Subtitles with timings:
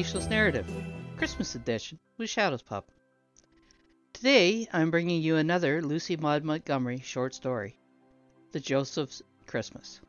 [0.00, 0.66] Needless Narrative,
[1.18, 2.90] Christmas edition with Shadows Pup.
[4.14, 7.76] Today I'm bringing you another Lucy Maud Montgomery short story,
[8.52, 10.00] The Joseph's Christmas.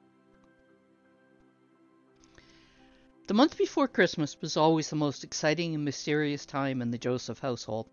[3.27, 7.39] The month before Christmas was always the most exciting and mysterious time in the Joseph
[7.39, 7.89] household.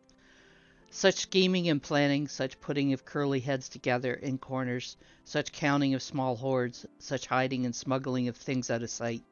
[0.91, 6.03] Such scheming and planning, such putting of curly heads together in corners, such counting of
[6.03, 9.25] small hoards, such hiding and smuggling of things out of sight,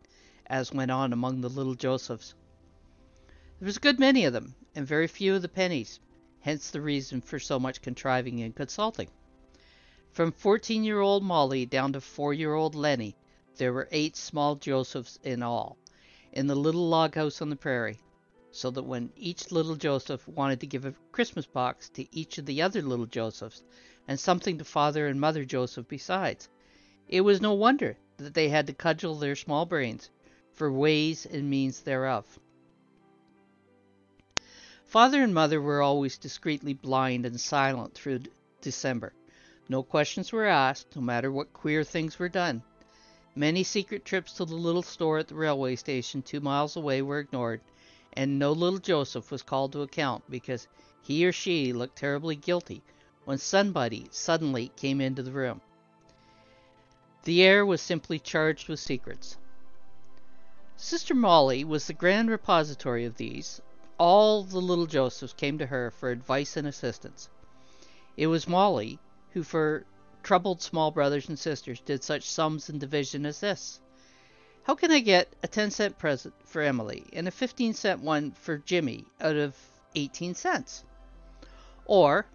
[0.47, 2.35] as went on among the little Josephs.
[3.59, 5.99] There was a good many of them, and very few of the pennies,
[6.41, 9.09] hence the reason for so much contriving and consulting.
[10.13, 13.17] From fourteen year old Molly down to four year old Lenny,
[13.57, 15.79] there were eight small Josephs in all,
[16.35, 17.99] in the little log house on the prairie,
[18.51, 22.45] so that when each little Joseph wanted to give a Christmas box to each of
[22.45, 23.63] the other little Josephs,
[24.07, 26.51] and something to Father and Mother Joseph besides,
[27.09, 30.11] it was no wonder that they had to cudgel their small brains
[30.53, 32.39] for ways and means thereof.
[34.87, 38.21] Father and Mother were always discreetly blind and silent through
[38.61, 39.13] December.
[39.69, 42.63] No questions were asked, no matter what queer things were done.
[43.35, 47.19] Many secret trips to the little store at the railway station two miles away were
[47.19, 47.61] ignored,
[48.13, 50.69] and no little Joseph was called to account because
[51.03, 52.81] he or she looked terribly guilty
[53.25, 55.61] when somebody suddenly came into the room.
[57.25, 59.37] The air was simply charged with secrets.
[60.77, 63.61] Sister Molly was the grand repository of these.
[63.99, 67.31] All the little Josephs came to her for advice and assistance.
[68.17, 68.99] It was Molly
[69.33, 69.87] who, for
[70.23, 73.81] troubled small brothers and sisters, did such sums and division as this.
[74.65, 78.33] How can I get a 10 cent present for Emily and a 15 cent one
[78.33, 79.57] for Jimmy out of
[79.95, 80.85] 18 cents?
[81.87, 82.27] Or,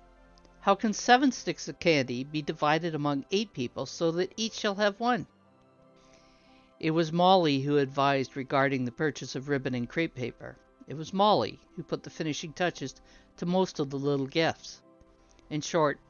[0.61, 4.75] how can seven sticks of candy be divided among eight people so that each shall
[4.75, 5.27] have one?
[6.79, 10.55] It was Molly who advised regarding the purchase of ribbon and crepe paper.
[10.91, 12.95] It was Molly who put the finishing touches
[13.37, 14.81] to most of the little gifts.
[15.49, 16.01] In short,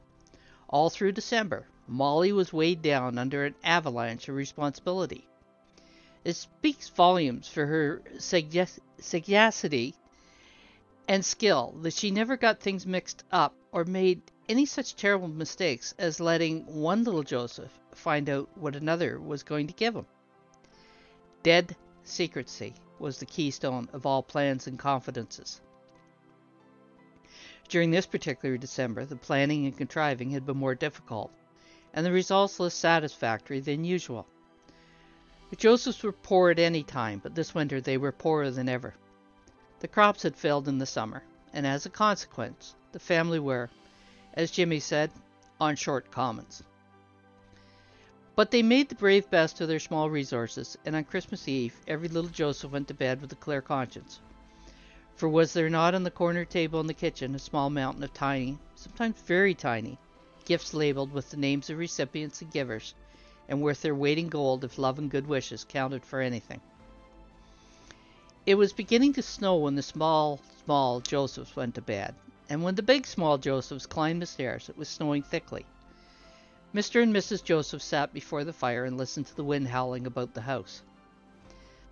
[0.68, 5.28] all through December, Molly was weighed down under an avalanche of responsibility.
[6.24, 9.94] It speaks volumes for her sagacity
[11.06, 15.94] and skill that she never got things mixed up or made any such terrible mistakes
[15.96, 20.06] as letting one little Joseph find out what another was going to give him.
[21.44, 25.60] Dead secrecy was the keystone of all plans and confidences.
[27.68, 31.32] During this particular December, the planning and contriving had been more difficult,
[31.94, 34.26] and the results less satisfactory than usual.
[35.50, 38.94] The Josephs were poor at any time, but this winter they were poorer than ever.
[39.80, 41.22] The crops had failed in the summer,
[41.52, 43.68] and as a consequence, the family were,
[44.34, 45.10] as Jimmy said,
[45.60, 46.62] on short commons.
[48.34, 52.08] But they made the brave best of their small resources, and on Christmas Eve every
[52.08, 54.20] little Joseph went to bed with a clear conscience.
[55.16, 58.14] For was there not on the corner table in the kitchen a small mountain of
[58.14, 59.98] tiny, sometimes very tiny,
[60.46, 62.94] gifts labeled with the names of recipients and givers,
[63.50, 66.62] and worth their weight in gold if love and good wishes counted for anything?
[68.46, 72.14] It was beginning to snow when the small, small Josephs went to bed,
[72.48, 75.66] and when the big, small Josephs climbed the stairs it was snowing thickly.
[76.74, 77.02] Mr.
[77.02, 77.44] and Mrs.
[77.44, 80.80] Joseph sat before the fire and listened to the wind howling about the house.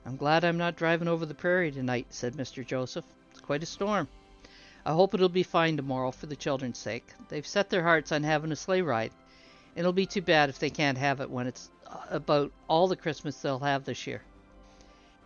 [0.06, 2.64] I'm glad I'm not driving over the prairie tonight, said Mr.
[2.64, 3.04] Joseph.
[3.30, 4.08] It's quite a storm.
[4.86, 7.12] I hope it'll be fine tomorrow for the children's sake.
[7.28, 9.12] They've set their hearts on having a sleigh ride,
[9.76, 12.88] and it'll be too bad if they can't have it when it's uh, about all
[12.88, 14.22] the Christmas they'll have this year.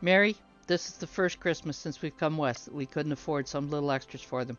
[0.01, 0.35] Mary,
[0.67, 3.93] this is the first Christmas since we've come west that we couldn't afford some little
[3.93, 4.59] extras for them,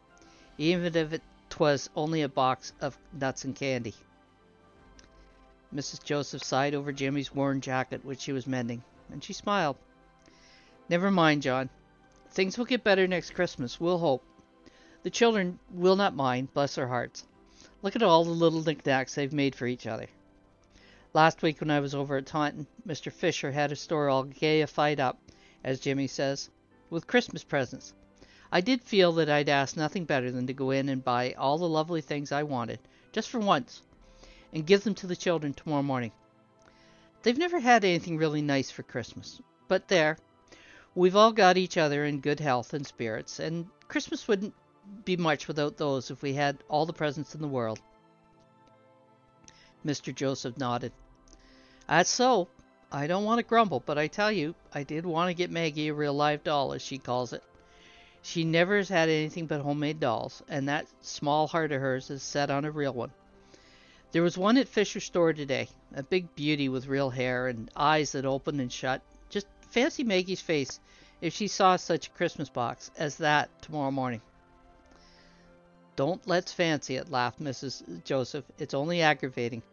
[0.58, 1.22] even if it
[1.60, 3.94] was only a box of nuts and candy.
[5.76, 6.02] Mrs.
[6.04, 8.82] Joseph sighed over Jimmy's worn jacket, which she was mending,
[9.12, 9.76] and she smiled.
[10.88, 11.70] Never mind, John.
[12.30, 14.24] Things will get better next Christmas, we'll hope.
[15.04, 17.26] The children will not mind, bless their hearts.
[17.82, 20.08] Look at all the little knickknacks they've made for each other.
[21.14, 23.12] Last week when I was over at Taunton, Mr.
[23.12, 25.20] Fisher had a store all gayified up,
[25.64, 26.50] as Jimmy says,
[26.90, 27.94] with Christmas presents.
[28.52, 31.58] I did feel that I'd asked nothing better than to go in and buy all
[31.58, 32.80] the lovely things I wanted,
[33.12, 33.82] just for once,
[34.56, 36.14] and give them to the children tomorrow morning.
[37.22, 39.42] They've never had anything really nice for Christmas.
[39.68, 40.18] But there,
[40.96, 44.54] we've all got each other in good health and spirits, and Christmas wouldn't
[45.04, 47.82] be much without those if we had all the presents in the world.
[49.86, 50.16] Mr.
[50.16, 50.94] Joseph nodded.
[51.90, 52.48] That's so.
[52.92, 55.90] I don't want to grumble, but I tell you, I did want to get Maggie
[55.90, 57.44] a real live doll, as she calls it.
[58.22, 62.24] She never has had anything but homemade dolls, and that small heart of hers is
[62.24, 63.12] set on a real one.
[64.16, 68.14] There was one at Fisher's store today, a big beauty with real hair and eyes
[68.14, 69.02] that opened and shut.
[69.30, 70.80] Just fancy Maggie's face
[71.20, 74.22] if she saw such a Christmas box as that tomorrow morning.
[75.98, 78.06] Don't let's fancy it, laughed Mrs.
[78.06, 78.46] Joseph.
[78.58, 79.64] It's only aggravating.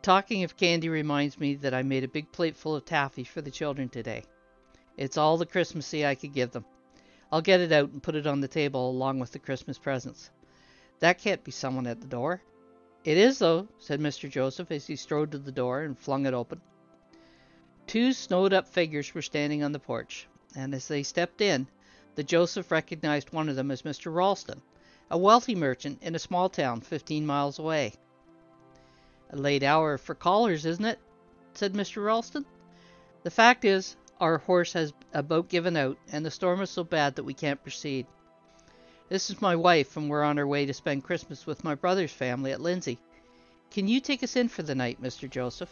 [0.00, 3.42] Talking of candy reminds me that I made a big plate full of taffy for
[3.42, 4.24] the children today.
[4.96, 6.64] It's all the Christmassy I could give them.
[7.30, 10.30] I'll get it out and put it on the table along with the Christmas presents.
[11.00, 12.40] That can't be someone at the door.
[13.06, 14.28] It is, though, said Mr.
[14.28, 16.60] Joseph as he strode to the door and flung it open.
[17.86, 20.26] Two snowed up figures were standing on the porch,
[20.56, 21.68] and as they stepped in,
[22.16, 24.12] the Joseph recognized one of them as Mr.
[24.12, 24.60] Ralston,
[25.08, 27.92] a wealthy merchant in a small town fifteen miles away.
[29.30, 30.98] A late hour for callers, isn't it?
[31.54, 32.04] said Mr.
[32.04, 32.44] Ralston.
[33.22, 37.14] The fact is, our horse has about given out, and the storm is so bad
[37.14, 38.08] that we can't proceed.
[39.08, 42.10] This is my wife, and we're on our way to spend Christmas with my brother's
[42.10, 42.98] family at Lindsay.
[43.70, 45.30] Can you take us in for the night, Mr.
[45.30, 45.70] Joseph?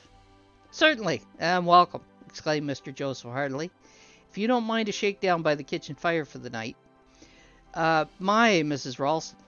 [0.71, 2.95] Certainly, and welcome, exclaimed Mr.
[2.95, 3.73] Joseph heartily.
[4.31, 6.77] If you don't mind a shakedown by the kitchen fire for the night,
[7.75, 9.01] uh, my, Mrs.
[9.01, 9.41] Ralston,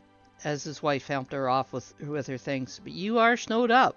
[0.42, 3.94] as his wife helped her off with, with her things, but you are snowed up.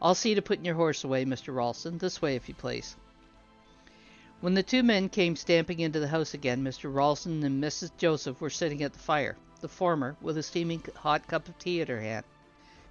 [0.00, 1.52] I'll see to putting your horse away, Mr.
[1.52, 1.98] Ralston.
[1.98, 2.94] This way, if you please.
[4.46, 6.88] When the two men came stamping into the house again, Mr.
[6.94, 7.90] Ralston and Mrs.
[7.98, 11.80] Joseph were sitting at the fire, the former with a steaming hot cup of tea
[11.80, 12.24] in her hand.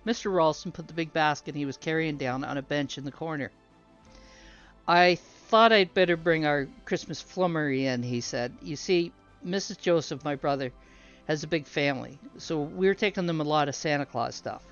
[0.05, 0.33] Mr.
[0.33, 3.51] Ralston put the big basket he was carrying down on a bench in the corner.
[4.85, 8.53] I thought I'd better bring our Christmas flummery in, he said.
[8.61, 9.79] You see, Mrs.
[9.79, 10.73] Joseph, my brother,
[11.29, 14.65] has a big family, so we're taking them a lot of Santa Claus stuff.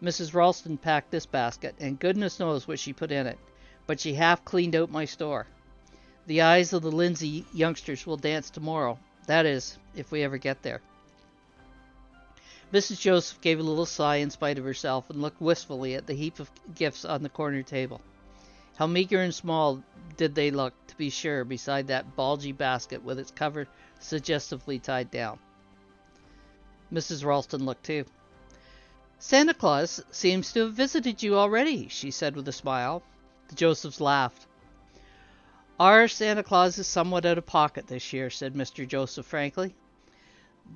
[0.00, 0.34] Mrs.
[0.34, 3.40] Ralston packed this basket, and goodness knows what she put in it,
[3.88, 5.48] but she half cleaned out my store.
[6.26, 8.98] The eyes of the Lindsay youngsters will dance tomorrow.
[9.26, 10.80] That is, if we ever get there.
[12.72, 13.00] Mrs.
[13.00, 16.40] Joseph gave a little sigh in spite of herself and looked wistfully at the heap
[16.40, 18.00] of gifts on the corner table.
[18.76, 19.82] How meager and small
[20.16, 23.68] did they look, to be sure, beside that bulgy basket with its cover
[24.00, 25.38] suggestively tied down.
[26.92, 27.24] Mrs.
[27.24, 28.04] Ralston looked too.
[29.18, 33.02] Santa Claus seems to have visited you already, she said with a smile.
[33.48, 34.45] The Josephs laughed.
[35.78, 38.88] Our Santa Claus is somewhat out of pocket this year, said Mr.
[38.88, 39.74] Joseph frankly.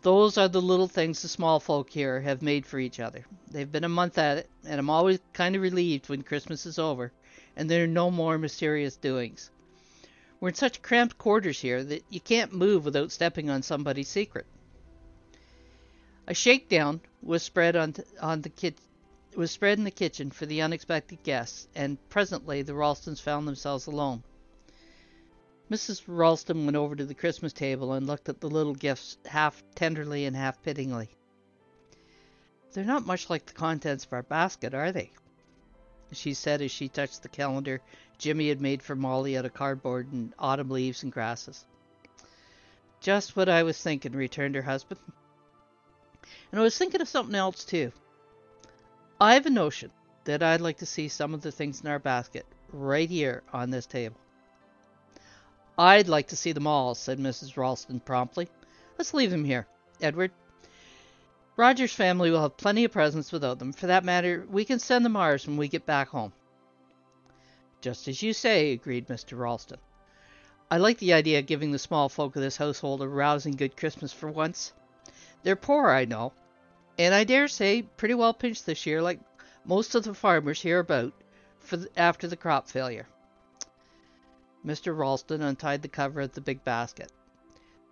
[0.03, 3.25] Those are the little things the small folk here have made for each other.
[3.51, 6.79] They've been a month at it, and I'm always kind of relieved when Christmas is
[6.79, 7.13] over
[7.57, 9.51] and there are no more mysterious doings.
[10.39, 14.47] We're in such cramped quarters here that you can't move without stepping on somebody's secret.
[16.27, 18.79] A shakedown was spread on, on the kit,
[19.35, 23.87] was spread in the kitchen for the unexpected guests, and presently the Ralstons found themselves
[23.87, 24.23] alone.
[25.71, 26.03] Mrs.
[26.09, 30.25] Ralston went over to the Christmas table and looked at the little gifts half tenderly
[30.25, 31.09] and half pityingly.
[32.73, 35.13] They're not much like the contents of our basket, are they?
[36.13, 37.81] she said as she touched the calendar
[38.19, 41.65] Jimmy had made for Molly out of cardboard and autumn leaves and grasses.
[43.01, 45.01] Just what I was thinking, returned her husband.
[46.51, 47.93] And I was thinking of something else, too.
[49.21, 49.93] I have a notion
[50.25, 53.71] that I'd like to see some of the things in our basket right here on
[53.71, 54.21] this table.
[55.81, 57.57] I'd like to see them all, said Mrs.
[57.57, 58.51] Ralston promptly.
[58.99, 59.67] Let's leave them here.
[60.03, 60.31] Edward,
[61.57, 63.73] Roger's family will have plenty of presents without them.
[63.73, 66.35] For that matter, we can send them ours when we get back home.
[67.81, 69.39] Just as you say, agreed Mr.
[69.39, 69.79] Ralston.
[70.71, 73.75] I like the idea of giving the small folk of this household a rousing good
[73.75, 74.75] Christmas for once.
[75.45, 76.35] They're poor, I know,
[76.99, 79.21] and I dare say pretty well pinched this year, like
[79.65, 81.15] most of the farmers hereabout,
[81.61, 83.07] for the, after the crop failure.
[84.65, 84.97] Mr.
[84.97, 87.11] Ralston untied the cover of the big basket.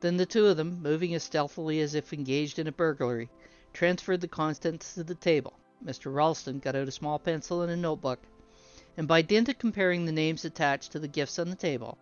[0.01, 3.31] Then the two of them, moving as stealthily as if engaged in a burglary,
[3.73, 5.55] transferred the contents to the table.
[5.85, 6.13] Mr.
[6.13, 8.21] Ralston got out a small pencil and a notebook,
[8.97, 11.97] and by dint of comparing the names attached to the gifts on the table,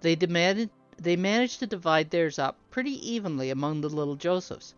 [0.00, 4.74] they demanded they managed to divide theirs up pretty evenly among the little Josephs.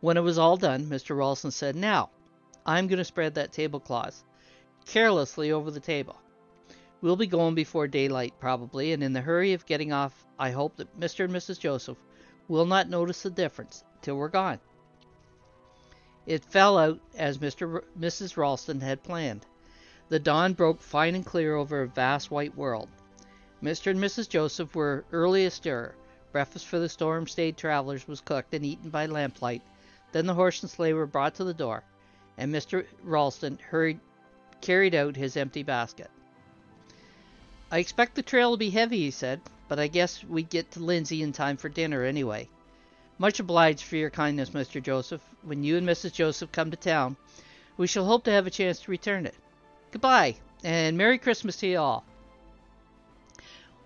[0.00, 1.16] When it was all done, Mr.
[1.16, 2.10] Ralston said, Now,
[2.64, 4.22] I'm going to spread that tablecloth
[4.86, 6.16] carelessly over the table.
[7.02, 10.76] We'll be going before daylight, probably, and in the hurry of getting off, I hope
[10.76, 11.24] that Mr.
[11.24, 11.58] and Mrs.
[11.58, 11.96] Joseph
[12.46, 14.60] will not notice the difference till we're gone.
[16.26, 17.76] It fell out as Mr.
[17.76, 18.36] R- Mrs.
[18.36, 19.46] Ralston had planned.
[20.10, 22.90] The dawn broke fine and clear over a vast white world.
[23.62, 23.90] Mr.
[23.90, 24.28] and Mrs.
[24.28, 25.94] Joseph were early astir.
[26.32, 29.62] Breakfast for the storm stayed travelers was cooked and eaten by lamplight.
[30.12, 31.82] Then the horse and sleigh were brought to the door,
[32.36, 32.84] and Mr.
[33.02, 34.00] Ralston hurried,
[34.60, 36.10] carried out his empty basket.
[37.72, 40.80] I expect the trail will be heavy, he said, but I guess we get to
[40.80, 42.48] Lindsay in time for dinner anyway.
[43.16, 44.82] Much obliged for your kindness, Mr.
[44.82, 45.22] Joseph.
[45.42, 46.12] When you and Mrs.
[46.12, 47.16] Joseph come to town,
[47.76, 49.36] we shall hope to have a chance to return it.
[49.92, 52.04] Goodbye, and Merry Christmas to you all.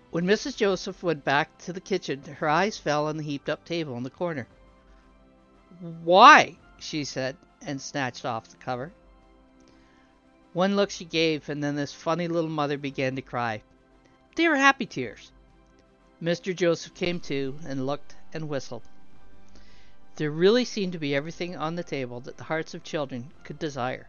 [0.09, 0.57] When Mrs.
[0.57, 4.03] Joseph went back to the kitchen, her eyes fell on the heaped up table in
[4.03, 4.47] the corner.
[6.03, 6.57] Why?
[6.79, 8.91] she said, and snatched off the cover.
[10.53, 13.61] One look she gave, and then this funny little mother began to cry.
[14.35, 15.31] They were happy tears.
[16.21, 16.53] Mr.
[16.53, 18.83] Joseph came to and looked and whistled.
[20.17, 23.57] There really seemed to be everything on the table that the hearts of children could
[23.59, 24.07] desire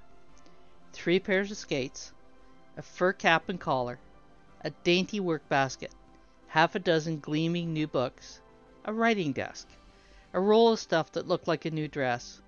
[0.93, 2.13] three pairs of skates,
[2.77, 3.99] a fur cap and collar,
[4.63, 5.93] a dainty work basket,
[6.49, 8.41] half a dozen gleaming new books,
[8.85, 9.69] a writing desk,
[10.33, 12.41] a roll of stuff that looked like a new dress,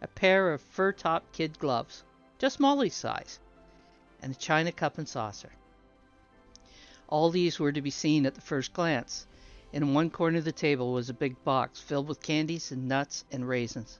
[0.00, 2.02] a pair of fur topped kid gloves,
[2.38, 3.38] just Molly's size,
[4.22, 5.52] and a china cup and saucer.
[7.10, 9.26] All these were to be seen at the first glance.
[9.72, 13.24] In one corner of the table was a big box filled with candies and nuts
[13.32, 13.98] and raisins,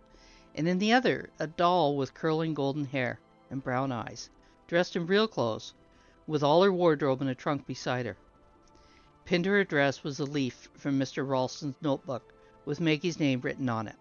[0.54, 3.18] and in the other a doll with curling golden hair
[3.50, 4.30] and brown eyes,
[4.68, 5.74] dressed in real clothes,
[6.28, 8.16] with all her wardrobe in a trunk beside her.
[9.24, 11.28] Pinned to her dress was a leaf from Mr.
[11.28, 12.32] Ralston's notebook
[12.64, 13.96] with Maggie's name written on it.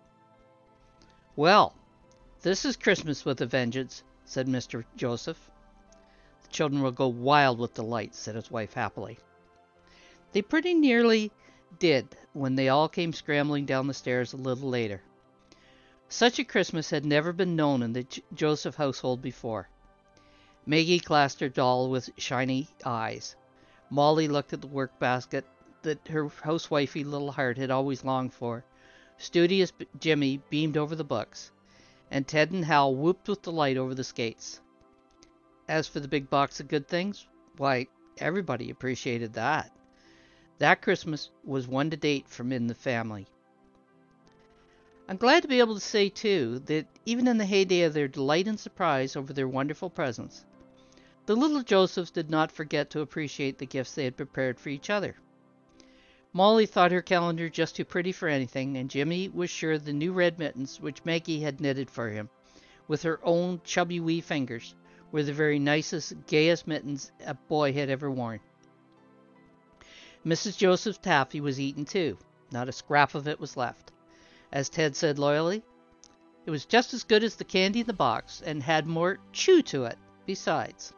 [1.36, 1.74] Well,
[2.42, 4.86] this is Christmas with a vengeance, said Mr.
[4.96, 5.50] Joseph.
[6.50, 9.20] The children will go wild with delight, said his wife happily.
[10.32, 11.32] They pretty nearly
[11.78, 15.04] did when they all came scrambling down the stairs a little later.
[16.08, 19.70] Such a Christmas had never been known in the J- Joseph household before.
[20.66, 23.36] Maggie clasped her doll with shiny eyes.
[23.92, 25.46] Molly looked at the work basket
[25.84, 28.66] that her housewifey little heart had always longed for.
[29.20, 31.52] Studious Jimmy beamed over the books,
[32.10, 34.62] and Ted and Hal whooped with delight over the skates.
[35.70, 37.86] As for the big box of good things, why,
[38.18, 39.72] everybody appreciated that.
[40.58, 43.28] That Christmas was one to date from in the family.
[45.08, 48.08] I'm glad to be able to say, too, that even in the heyday of their
[48.08, 50.44] delight and surprise over their wonderful presents,
[51.28, 54.90] the little Josephs did not forget to appreciate the gifts they had prepared for each
[54.90, 55.18] other.
[56.34, 60.14] Molly thought her calendar just too pretty for anything, and Jimmy was sure the new
[60.14, 62.28] red mittens which Maggie had knitted for him,
[62.88, 64.74] with her own chubby wee fingers,
[65.12, 68.40] were the very nicest, gayest mittens a boy had ever worn.
[70.26, 70.58] Mrs.
[70.58, 72.18] Joseph's taffy was eaten too.
[72.52, 73.92] Not a scrap of it was left.
[74.52, 75.64] As Ted said loyally,
[76.46, 79.62] it was just as good as the candy in the box and had more chew
[79.64, 80.94] to it besides.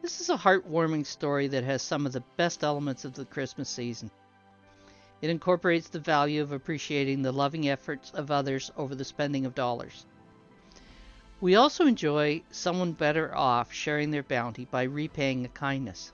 [0.00, 3.68] This is a heartwarming story that has some of the best elements of the Christmas
[3.68, 4.10] season.
[5.20, 9.54] It incorporates the value of appreciating the loving efforts of others over the spending of
[9.54, 10.06] dollars.
[11.40, 16.12] We also enjoy someone better off sharing their bounty by repaying a kindness.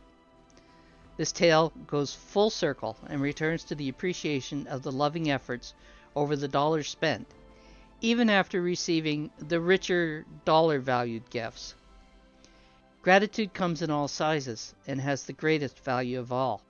[1.17, 5.73] This tale goes full circle and returns to the appreciation of the loving efforts
[6.15, 7.27] over the dollars spent,
[8.03, 11.75] even after receiving the richer dollar valued gifts.
[13.01, 16.63] Gratitude comes in all sizes and has the greatest value of all.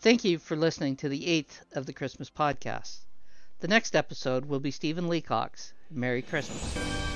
[0.00, 2.98] Thank you for listening to the eighth of the Christmas podcast.
[3.58, 7.07] The next episode will be Stephen Leacock's Merry Christmas.